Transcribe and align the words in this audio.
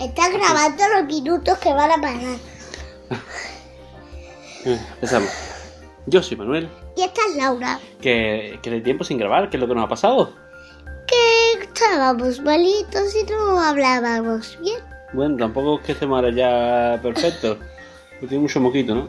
Está 0.00 0.28
grabando 0.28 0.82
los 0.94 1.04
minutos 1.06 1.58
que 1.58 1.72
van 1.72 1.90
a 1.90 2.00
pasar. 2.00 2.38
Eh, 4.64 4.78
Empezamos. 4.94 5.30
Yo 6.06 6.22
soy 6.22 6.36
Manuel. 6.36 6.68
Y 6.96 7.02
esta 7.02 7.20
es 7.28 7.36
Laura. 7.36 7.80
Que, 8.00 8.58
que 8.62 8.70
de 8.70 8.80
tiempo 8.80 9.04
sin 9.04 9.18
grabar, 9.18 9.50
¿qué 9.50 9.56
es 9.56 9.60
lo 9.60 9.68
que 9.68 9.74
nos 9.74 9.84
ha 9.84 9.88
pasado? 9.88 10.32
Que 11.06 11.64
estábamos 11.64 12.40
malitos 12.40 13.14
y 13.14 13.24
no 13.30 13.60
hablábamos 13.60 14.58
bien. 14.60 14.80
Bueno, 15.12 15.36
tampoco 15.36 15.78
es 15.78 15.86
que 15.86 15.92
estemos 15.92 16.16
ahora 16.16 16.30
ya 16.30 17.00
perfectos. 17.02 17.58
Tiene 18.20 18.38
mucho 18.38 18.60
moquito, 18.60 18.94
¿no? 18.94 19.08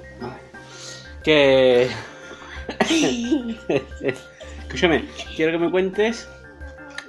Que. 1.24 1.90
Escúchame, 4.64 5.08
quiero 5.36 5.52
que 5.52 5.58
me 5.58 5.72
cuentes. 5.72 6.28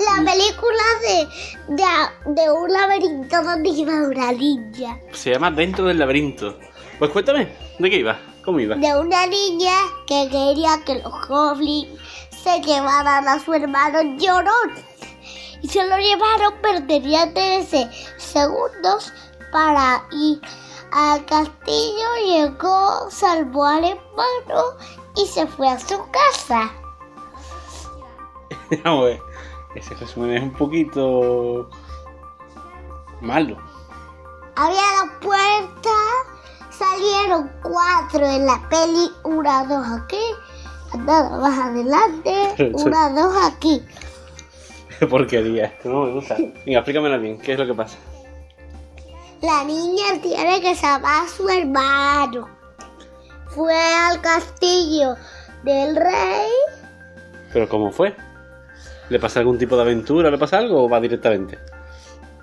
La 0.01 0.25
película 0.25 0.83
de, 1.03 1.29
de, 1.75 2.33
de 2.35 2.51
un 2.51 2.73
laberinto 2.73 3.43
donde 3.43 3.69
iba 3.69 3.93
una 3.93 4.33
niña. 4.33 4.99
Se 5.13 5.31
llama 5.31 5.51
Dentro 5.51 5.85
del 5.87 5.99
laberinto. 5.99 6.59
Pues 6.99 7.11
cuéntame, 7.11 7.55
¿de 7.79 7.91
qué 7.91 7.97
iba? 7.97 8.19
¿Cómo 8.45 8.61
iba? 8.61 8.77
De 8.77 8.99
una 8.99 9.27
niña 9.27 9.73
que 10.07 10.29
quería 10.31 10.83
que 10.87 11.03
los 11.03 11.29
goblins 11.29 12.01
se 12.43 12.61
llevaran 12.61 13.29
a 13.29 13.39
su 13.41 13.53
hermano 13.53 14.01
llorón. 14.17 14.73
Y 15.63 15.69
se 15.69 15.87
lo 15.87 15.99
llevaron, 15.99 16.55
pero 16.63 16.87
tenía 16.87 17.33
13 17.35 17.91
segundos 18.17 19.13
para 19.53 20.03
ir 20.13 20.41
al 20.93 21.25
castillo. 21.27 22.07
Llegó, 22.25 23.11
salvó 23.11 23.67
al 23.67 23.85
hermano 23.85 24.77
y 25.17 25.27
se 25.27 25.47
fue 25.47 25.69
a 25.69 25.79
su 25.79 25.99
casa. 26.11 26.71
Ese 29.75 29.95
resumen 29.95 30.31
es 30.33 30.43
un 30.43 30.53
poquito. 30.53 31.71
malo. 33.21 33.57
Había 34.57 34.81
la 34.81 35.21
puerta, 35.21 35.91
salieron 36.71 37.51
cuatro 37.63 38.27
en 38.27 38.47
la 38.47 38.69
peli, 38.69 39.11
una, 39.25 39.65
dos 39.65 39.87
aquí, 40.03 40.23
nada 40.99 41.39
más 41.39 41.59
adelante, 41.59 42.73
una, 42.75 43.11
dos 43.11 43.35
aquí. 43.47 43.83
Qué 44.99 45.07
porquería, 45.07 45.67
esto 45.67 45.89
no 45.89 46.05
me 46.05 46.13
gusta. 46.13 46.37
Venga, 46.37 46.81
explícamelo 46.81 47.21
bien, 47.21 47.39
¿qué 47.41 47.53
es 47.53 47.59
lo 47.59 47.67
que 47.67 47.75
pasa? 47.75 47.97
La 49.41 49.65
niña 49.65 50.21
tiene 50.21 50.61
que 50.61 50.75
salvar 50.75 51.25
a 51.25 51.29
su 51.29 51.49
hermano. 51.49 52.49
Fue 53.49 53.75
al 53.75 54.21
castillo 54.21 55.15
del 55.63 55.97
rey. 55.97 56.51
¿Pero 57.53 57.69
cómo 57.69 57.91
fue? 57.91 58.15
¿Le 59.11 59.19
pasa 59.19 59.41
algún 59.41 59.59
tipo 59.59 59.77
de 59.77 59.83
aventura? 59.83 60.31
¿Le 60.31 60.39
pasa 60.39 60.59
algo 60.59 60.85
o 60.85 60.89
va 60.89 61.01
directamente? 61.01 61.59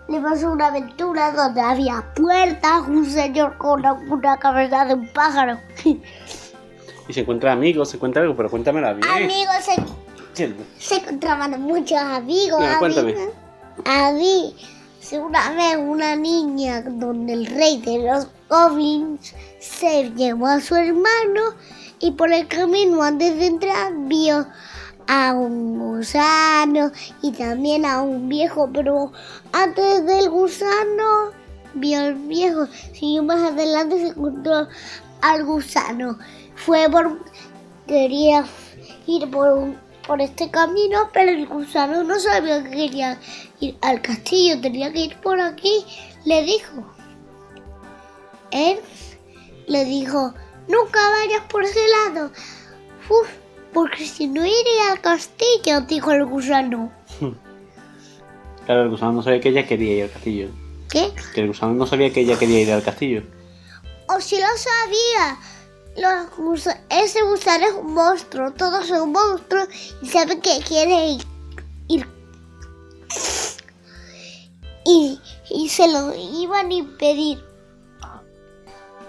Le 0.09 0.19
pasó 0.19 0.51
una 0.51 0.67
aventura 0.67 1.31
donde 1.31 1.61
había 1.61 2.13
puertas, 2.13 2.87
un 2.87 3.05
señor 3.05 3.57
con 3.57 3.83
una, 3.85 4.37
cabeza 4.37 4.85
de 4.85 4.93
un 4.93 5.07
pájaro. 5.13 5.59
Y 7.09 7.13
se 7.13 7.21
encuentra 7.21 7.53
amigos, 7.53 7.89
se 7.89 7.95
encuentra 7.95 8.21
algo, 8.21 8.35
pero 8.35 8.49
cuéntamela 8.49 8.91
bien. 8.91 9.07
Amigos, 9.07 9.55
se, 10.33 10.53
se 10.77 10.95
encontraban 10.97 11.61
muchos 11.61 11.97
amigos. 11.97 12.59
Venga, 12.59 12.79
cuéntame. 12.79 13.15
A 13.85 14.11
mí, 14.11 14.53
una 15.13 15.51
vez 15.51 15.77
una 15.77 16.17
niña 16.17 16.81
donde 16.81 17.31
el 17.31 17.45
rey 17.45 17.77
de 17.77 17.99
los 17.99 18.27
goblins 18.49 19.33
se 19.59 20.11
llevó 20.17 20.47
a 20.47 20.59
su 20.59 20.75
hermano 20.75 21.55
y 21.99 22.11
por 22.11 22.29
el 22.33 22.45
camino 22.49 23.01
antes 23.01 23.39
de 23.39 23.45
entrar 23.45 23.93
vio 23.99 24.45
a 25.07 25.33
un 25.33 25.79
gusano 25.79 26.91
y 27.21 27.31
también 27.31 27.85
a 27.85 28.01
un 28.01 28.29
viejo, 28.29 28.69
pero 28.73 29.11
antes 29.53 30.05
del 30.05 30.29
gusano 30.29 31.31
vio 31.73 31.99
al 31.99 32.15
viejo, 32.15 32.67
siguió 32.93 33.23
más 33.23 33.41
adelante 33.41 33.99
se 33.99 34.07
encontró 34.07 34.67
al 35.21 35.45
gusano. 35.45 36.17
Fue 36.55 36.89
por 36.89 37.19
quería 37.87 38.45
ir 39.05 39.29
por 39.31 39.75
por 40.07 40.21
este 40.21 40.49
camino, 40.49 41.09
pero 41.11 41.31
el 41.31 41.45
gusano 41.47 42.03
no 42.03 42.17
sabía 42.17 42.63
que 42.63 42.69
quería 42.69 43.19
ir 43.59 43.77
al 43.81 44.01
castillo, 44.01 44.61
tenía 44.61 44.91
que 44.93 45.01
ir 45.01 45.17
por 45.17 45.39
aquí, 45.41 45.85
le 46.23 46.43
dijo. 46.43 46.85
Él 48.51 48.79
le 49.67 49.83
dijo, 49.83 50.33
nunca 50.69 50.99
vayas 51.11 51.43
por 51.49 51.65
ese 51.65 51.81
lado. 51.89 52.31
Uf, 53.09 53.27
porque 53.73 54.05
si 54.05 54.27
no 54.27 54.45
iría 54.45 54.91
al 54.91 55.01
castillo, 55.01 55.81
dijo 55.87 56.11
el 56.11 56.25
gusano. 56.25 56.91
Claro, 58.65 58.83
el 58.83 58.89
gusano 58.89 59.13
no 59.13 59.23
sabía 59.23 59.39
que 59.39 59.47
ella 59.47 59.65
quería 59.65 59.93
ir 59.93 60.03
al 60.03 60.11
castillo. 60.11 60.49
¿Qué? 60.89 61.13
Que 61.33 61.39
el 61.39 61.47
gusano 61.47 61.73
no 61.73 61.87
sabía 61.87 62.11
que 62.11 62.19
ella 62.19 62.37
quería 62.37 62.59
ir 62.59 62.71
al 62.73 62.83
castillo. 62.83 63.23
O 64.09 64.19
si 64.19 64.35
lo 64.35 64.47
sabía. 64.57 65.37
Los 65.95 66.35
gusa- 66.37 66.81
ese 66.89 67.21
gusano 67.23 67.65
es 67.65 67.73
un 67.73 67.93
monstruo, 67.93 68.51
todos 68.51 68.85
son 68.87 69.13
monstruos 69.13 69.69
y 70.01 70.07
saben 70.09 70.41
que 70.41 70.59
quiere 70.67 71.11
ir. 71.11 71.21
ir. 71.87 72.05
Y, 74.85 75.19
y 75.49 75.69
se 75.69 75.87
lo 75.91 76.13
iban 76.13 76.69
a 76.69 76.73
impedir. 76.73 77.43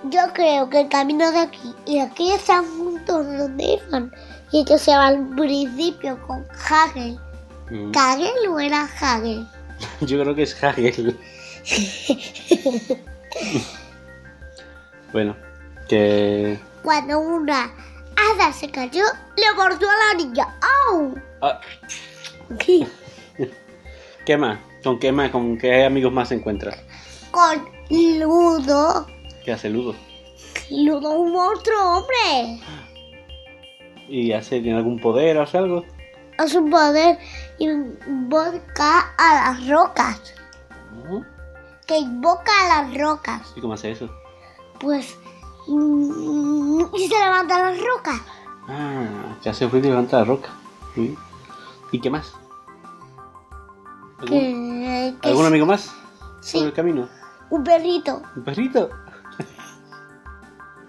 Yo 0.05 0.21
creo 0.35 0.71
que 0.71 0.83
el 0.83 0.89
camino 0.89 1.31
de 1.33 1.39
aquí 1.41 1.75
y 1.85 1.99
aquí 1.99 2.31
están 2.31 2.65
juntos 2.79 3.27
donde 3.27 3.81
iban. 3.89 4.13
Y 4.51 4.65
que 4.65 4.79
se 4.79 4.93
va 4.93 5.09
al 5.09 5.29
principio 5.37 6.19
con 6.27 6.47
Hagel. 6.69 7.19
Mm. 7.71 7.93
¿Hagel 7.97 8.49
o 8.49 8.59
era 8.59 8.85
Hagel? 8.85 9.47
Yo 10.01 10.21
creo 10.21 10.35
que 10.35 10.43
es 10.43 10.63
Hagel. 10.63 11.19
bueno, 15.13 15.37
que. 15.89 16.59
Cuando 16.83 17.19
una 17.21 17.71
hada 18.17 18.53
se 18.53 18.71
cayó, 18.71 19.05
le 19.37 19.55
mordió 19.55 19.89
a 19.91 20.15
la 20.15 20.15
niña. 20.25 20.47
¡Au! 20.91 21.15
Ah, 21.43 21.61
¿Qué 24.25 24.37
más? 24.37 24.59
¿Con 24.83 24.99
qué 24.99 25.13
más? 25.13 25.31
¿Con 25.31 25.59
qué 25.59 25.85
amigos 25.85 26.13
más 26.13 26.29
se 26.29 26.35
encuentra? 26.37 26.77
con 27.31 27.69
Ludo. 27.91 29.07
¿Qué 29.45 29.53
hace 29.53 29.71
Ludo? 29.71 29.95
Ludo 30.71 31.11
un 31.11 31.33
monstruo, 31.33 31.99
hombre. 31.99 32.61
¿Y 34.09 34.33
hace, 34.33 34.61
tiene 34.61 34.79
algún 34.79 34.99
poder 35.01 35.37
o 35.37 35.43
hace 35.43 35.59
algo? 35.59 35.85
Es 36.39 36.55
un 36.55 36.71
poder 36.71 37.19
invoca 37.59 39.13
a 39.19 39.35
las 39.53 39.69
rocas. 39.69 40.21
¿No? 41.05 41.25
Que 41.87 41.99
invoca 41.99 42.53
a 42.65 42.83
las 42.83 42.99
rocas. 42.99 43.53
¿Y 43.57 43.61
cómo 43.61 43.75
hace 43.75 43.91
eso? 43.93 44.09
Pues... 44.81 45.17
mm, 45.67 46.81
Y 46.95 47.09
se 47.09 47.19
levanta 47.19 47.59
las 47.71 47.81
rocas. 47.81 48.21
Ah, 48.69 49.37
que 49.43 49.49
hace 49.51 49.67
ruido 49.69 49.89
y 49.89 49.91
levanta 49.91 50.19
la 50.19 50.25
roca. 50.25 50.51
¿Y 51.93 52.01
qué 52.01 52.11
más? 52.11 52.33
¿Algún, 54.21 54.29
Que, 54.29 55.15
que 55.21 55.29
¿algún 55.29 55.45
es 55.45 55.49
amigo 55.49 55.67
más? 55.67 55.93
Sí. 56.41 56.59
¿Por 56.59 56.67
el 56.69 56.73
camino? 56.73 57.09
un 57.51 57.65
perrito 57.65 58.21
¿Un 58.37 58.45
perrito? 58.45 58.91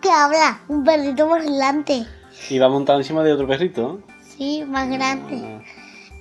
que 0.01 0.11
habla. 0.11 0.59
Un 0.67 0.83
perrito 0.83 1.27
grande. 1.29 2.05
Y 2.49 2.59
va 2.59 2.69
montado 2.69 2.99
encima 2.99 3.23
de 3.23 3.33
otro 3.33 3.47
perrito. 3.47 4.01
Sí, 4.21 4.63
más 4.67 4.89
grande. 4.89 5.41
Ah, 5.43 5.63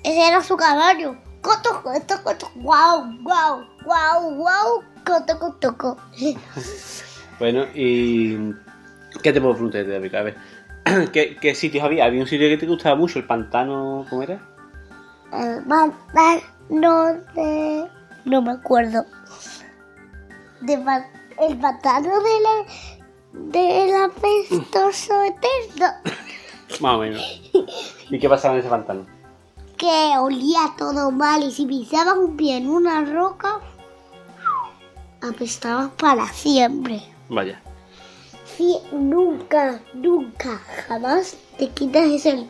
Ese 0.03 0.27
era 0.27 0.43
su 0.43 0.57
caballo. 0.57 1.15
Coto, 1.41 1.81
coto, 1.81 2.23
coto. 2.23 2.51
Guau, 2.55 3.05
guau, 3.21 3.65
guau, 3.85 4.35
guau. 4.35 4.83
Coto, 5.05 5.39
coto, 5.39 5.77
coto. 5.77 6.01
Bueno, 7.39 7.63
y. 7.73 8.35
¿Qué 9.23 9.31
te 9.31 9.39
puedo 9.39 9.53
preguntar 9.53 9.85
de 9.85 9.95
África? 9.95 10.19
A 10.19 10.23
ver. 10.23 10.37
¿Qué, 11.13 11.37
¿Qué 11.37 11.55
sitios 11.55 11.85
había? 11.85 12.03
Había 12.03 12.19
un 12.19 12.27
sitio 12.27 12.49
que 12.49 12.57
te 12.57 12.65
gustaba 12.65 12.95
mucho, 12.97 13.17
el 13.17 13.25
pantano. 13.25 14.05
¿Cómo 14.09 14.23
era? 14.23 14.41
El 15.31 15.63
pantano 15.63 17.13
de... 17.35 17.87
No 18.25 18.41
me 18.41 18.51
acuerdo. 18.51 19.05
De 20.61 20.73
el 20.73 21.57
pantano 21.59 22.09
de 22.09 22.41
la... 22.41 22.65
Del 23.31 23.95
apestoso 23.95 25.13
eterno. 25.23 25.87
Más 26.79 26.95
o 26.95 26.99
menos. 26.99 27.41
¿Y 28.09 28.19
qué 28.19 28.29
pasaba 28.29 28.55
en 28.55 28.61
ese 28.61 28.69
pantano? 28.69 29.05
Que 29.77 30.17
olía 30.19 30.73
todo 30.77 31.11
mal 31.11 31.43
y 31.43 31.51
si 31.51 31.65
pisabas 31.65 32.17
un 32.17 32.35
pie 32.35 32.57
en 32.57 32.69
una 32.69 33.03
roca... 33.05 33.59
Apestabas 35.21 35.91
para 35.97 36.27
siempre. 36.27 37.01
Vaya. 37.27 37.61
Sí, 38.45 38.77
nunca, 38.91 39.81
nunca, 39.93 40.57
jamás 40.87 41.37
te 41.57 41.69
quitas 41.69 42.07
ese... 42.07 42.47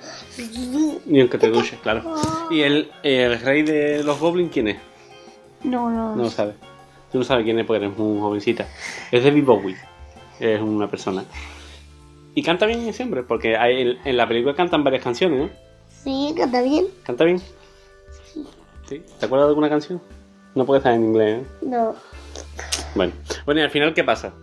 Ni 1.05 1.21
aunque 1.21 1.37
te 1.37 1.49
duches, 1.49 1.79
claro. 1.81 2.15
¿Y 2.49 2.61
el, 2.61 2.91
el 3.03 3.39
rey 3.41 3.63
de 3.63 4.03
los 4.03 4.19
goblins 4.19 4.51
quién 4.51 4.69
es? 4.69 4.77
No, 5.63 5.89
no, 5.89 6.15
No 6.15 6.23
lo 6.23 6.29
sabes. 6.29 6.55
Tú 7.11 7.17
no 7.17 7.23
sabes 7.23 7.43
quién 7.43 7.59
es 7.59 7.65
porque 7.65 7.85
eres 7.85 7.97
muy 7.97 8.19
jovencita. 8.19 8.67
Es 9.11 9.23
de 9.23 9.41
Bowie. 9.41 9.77
Es 10.39 10.61
una 10.61 10.89
persona. 10.89 11.25
Y 12.35 12.43
canta 12.43 12.65
bien 12.65 12.93
siempre, 12.93 13.23
porque 13.23 13.57
hay- 13.57 13.99
en, 14.05 14.17
la 14.17 14.27
película 14.27 14.55
cantan 14.55 14.83
varias 14.83 15.03
canciones, 15.03 15.39
¿no? 15.39 15.49
Sí, 16.03 16.33
canta 16.37 16.61
bien. 16.61 16.87
¿Canta 17.03 17.25
bien? 17.25 17.41
Sí. 18.87 19.03
¿Te 19.19 19.25
acuerdas 19.25 19.47
de 19.47 19.51
alguna 19.51 19.69
canción? 19.69 20.01
No 20.55 20.65
puede 20.65 20.79
estar 20.79 20.93
en 20.93 21.03
inglés, 21.05 21.41
¿eh? 21.41 21.47
No. 21.61 21.95
Bueno, 22.95 23.13
bueno, 23.45 23.61
y 23.61 23.63
al 23.63 23.69
final, 23.71 23.93
¿qué 23.93 24.03
pasa? 24.03 24.33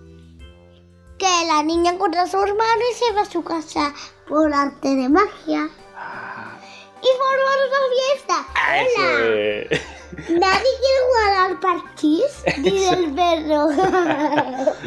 Que 1.19 1.47
la 1.49 1.63
niña 1.63 1.93
encuentra 1.93 2.23
a 2.23 2.27
su 2.27 2.37
hermano 2.37 2.83
y 2.91 2.95
se 2.95 3.13
va 3.15 3.23
a 3.23 3.25
su 3.25 3.43
casa 3.43 3.93
por 4.29 4.53
arte 4.53 4.95
de 4.95 5.09
magia. 5.09 5.69
Y 7.03 7.09
forman 7.19 7.59
una 7.67 7.83
fiesta. 7.95 8.47
Ah, 8.55 8.83
Hola. 8.99 9.96
Nadie 10.13 10.71
quiere 10.81 11.01
jugar 11.07 11.51
al 11.51 11.61
parchís, 11.61 12.45
dice 12.63 12.95
el 12.95 13.15
perro. 13.15 13.69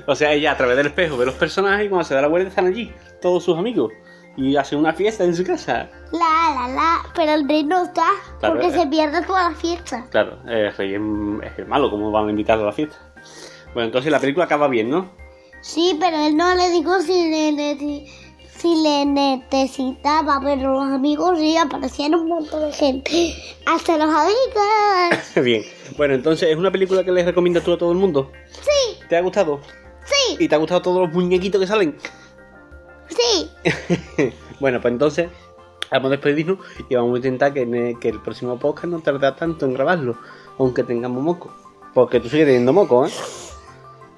O 0.07 0.15
sea, 0.15 0.33
ella 0.33 0.51
a 0.51 0.57
través 0.57 0.77
del 0.77 0.87
espejo 0.87 1.17
ve 1.17 1.25
los 1.25 1.35
personajes 1.35 1.85
y 1.85 1.89
cuando 1.89 2.05
se 2.07 2.15
da 2.15 2.21
la 2.21 2.27
vuelta 2.27 2.49
están 2.49 2.67
allí, 2.67 2.93
todos 3.21 3.43
sus 3.43 3.57
amigos. 3.57 3.91
Y 4.37 4.55
hacen 4.55 4.79
una 4.79 4.93
fiesta 4.93 5.23
en 5.25 5.35
su 5.35 5.43
casa. 5.43 5.89
la, 6.13 6.55
la, 6.55 6.73
la. 6.73 6.99
Pero 7.13 7.33
el 7.33 7.47
rey 7.47 7.63
no 7.63 7.83
está 7.83 8.05
Claro, 8.39 8.55
porque 8.55 8.67
eh. 8.67 8.79
se 8.79 8.87
pierde 8.87 9.21
toda 9.23 9.49
la 9.49 9.55
fiesta. 9.55 10.05
Claro, 10.11 10.39
el 10.47 10.73
rey 10.75 10.95
es, 10.95 11.67
malo, 11.67 11.89
¿cómo 11.89 12.09
van 12.11 12.27
a 12.27 12.29
invitarlo 12.29 12.63
a 12.63 12.67
la 12.67 12.71
fiesta? 12.71 12.95
Bueno, 13.73 13.87
entonces 13.87 14.11
la 14.11 14.19
película 14.19 14.45
acaba 14.45 14.67
bien, 14.69 14.89
¿no? 14.89 15.11
Sí, 15.61 15.97
pero 15.99 16.15
él 16.17 16.37
no 16.37 16.55
le 16.55 16.69
dijo 16.69 17.01
si 17.01 17.29
le, 17.29 18.05
si 18.59 18.75
le 18.83 19.05
necesitaba, 19.05 20.39
pero 20.43 20.73
los 20.73 20.83
amigos 20.91 21.37
sí 21.39 21.55
aparecían 21.57 22.15
un 22.15 22.27
montón 22.27 22.61
de 22.61 22.71
gente. 22.73 23.33
Hasta 23.65 23.97
los 23.97 24.09
amigos. 24.09 25.35
bien. 25.43 25.63
Bueno, 25.97 26.13
entonces 26.15 26.49
es 26.49 26.57
una 26.57 26.71
película 26.71 27.03
que 27.03 27.11
les 27.11 27.25
recomiendas 27.25 27.63
tú 27.63 27.73
a 27.73 27.77
todo 27.77 27.91
el 27.91 27.97
mundo. 27.97 28.31
Sí, 28.51 28.99
¿Te 29.07 29.15
ha 29.17 29.21
gustado? 29.21 29.59
sí, 30.05 30.37
¿Y 30.39 30.47
te 30.47 30.55
ha 30.55 30.57
gustado 30.57 30.81
todos 30.81 31.01
los 31.07 31.11
muñequitos 31.13 31.61
que 31.61 31.67
salen? 31.67 31.97
sí. 33.07 33.49
bueno, 34.59 34.79
pues 34.81 34.91
entonces 34.91 35.29
vamos 35.91 36.07
a 36.07 36.11
despedirnos 36.11 36.59
y 36.89 36.95
vamos 36.95 37.15
a 37.15 37.17
intentar 37.17 37.53
que, 37.53 37.63
el- 37.63 37.97
que 37.99 38.09
el 38.09 38.21
próximo 38.21 38.57
podcast 38.59 38.85
no 38.87 38.99
tarde 38.99 39.31
tanto 39.37 39.65
en 39.65 39.73
grabarlo, 39.73 40.17
aunque 40.57 40.83
tengamos 40.83 41.23
moco. 41.23 41.53
Porque 41.93 42.19
tú 42.19 42.29
sigues 42.29 42.45
teniendo 42.45 42.71
moco, 42.73 43.05
¿eh? 43.07 43.11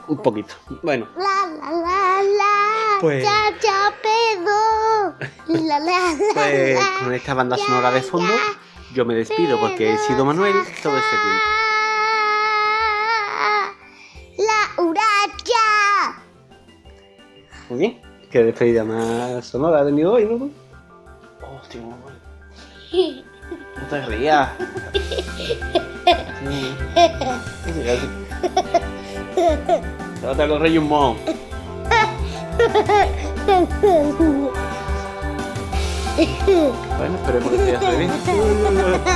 Un 0.08 0.18
poquito. 0.18 0.56
Bueno, 0.82 1.08
La, 1.16 1.48
la, 1.56 1.72
la, 1.72 2.24
la. 2.24 2.98
Pues- 3.00 3.24
Ya, 3.24 3.50
ya, 3.62 3.81
pues 5.48 6.80
con 7.04 7.14
esta 7.14 7.34
banda 7.34 7.58
sonora 7.58 7.92
de 7.92 8.02
fondo, 8.02 8.34
yo 8.94 9.06
me 9.06 9.16
despido 9.16 9.60
porque 9.60 9.94
he 9.94 9.98
sido 10.00 10.26
Manuel 10.26 10.54
todo 10.82 10.98
este 10.98 11.18
tiempo. 11.18 11.46
La 14.38 14.84
uracha. 14.84 16.22
Muy 17.70 17.80
bien. 17.80 18.02
Qué 18.32 18.44
despedida 18.44 18.84
más 18.86 19.46
sonora 19.46 19.82
ha 19.82 19.86
tenido 19.86 20.14
hoy, 20.14 20.26
¿no? 20.26 20.50
Hostia, 21.46 21.82
Manuel. 21.82 23.26
No 23.76 23.88
te 23.90 24.06
rías. 24.06 24.50
Rey 30.60 30.78
un. 30.78 31.18
Bueno, 36.98 37.16
esperemos 37.16 37.52
que 37.52 37.58
vaya 37.74 37.92
bien. 37.92 38.12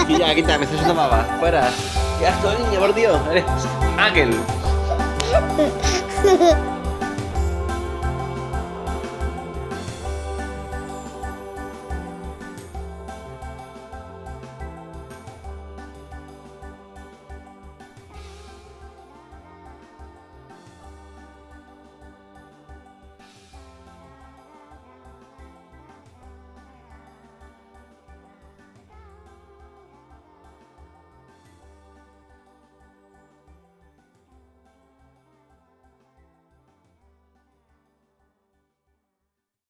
Y 0.07 0.17
ya, 0.17 0.35
quita, 0.35 0.57
me 0.57 0.65
estás 0.65 0.79
haciendo 0.79 0.95
baba. 0.95 1.25
Fuera. 1.39 1.69
Ya 2.21 2.29
estoy, 2.29 2.55
niña, 2.63 2.79
por 2.79 2.93
Dios. 2.93 3.19
Eres 3.29 3.45
Ángel. 3.97 4.35